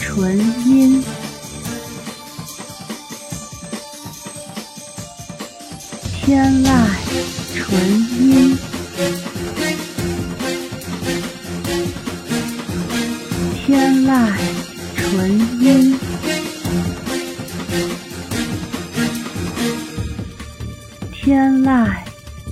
[0.00, 1.02] 纯音，
[6.20, 6.88] 天籁
[7.54, 7.70] 纯
[8.18, 8.56] 音，
[13.64, 14.32] 天籁
[14.96, 15.30] 纯
[15.62, 15.98] 音，
[21.12, 21.88] 天籁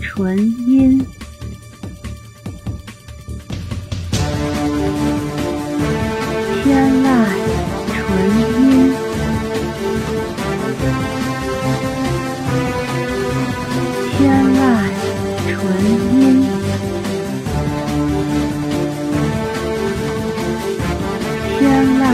[0.00, 0.38] 纯
[0.68, 1.04] 音。
[14.28, 14.60] 天籁
[15.48, 15.56] 纯
[16.12, 16.44] 音，
[21.58, 21.64] 天
[21.96, 22.04] 籁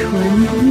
[0.00, 0.02] 纯
[0.64, 0.66] 音，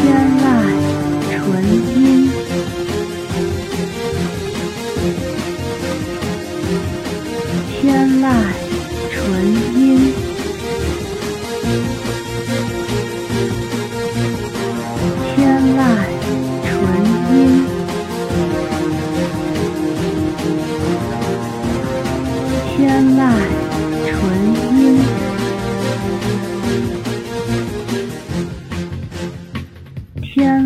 [0.00, 0.02] 天
[0.40, 0.44] 籁
[1.28, 2.00] 纯音。
[7.82, 7.84] 天
[8.22, 8.24] 籁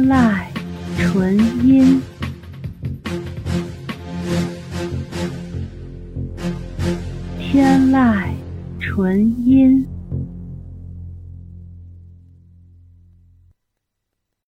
[0.07, 0.45] 籁
[0.97, 2.01] 纯音。
[7.41, 8.29] 天籁
[8.79, 9.96] 纯音。